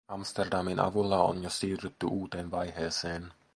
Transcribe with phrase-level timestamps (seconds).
[0.13, 3.33] Amsterdamin avulla on jo siirrytty uuteen vaiheeseen.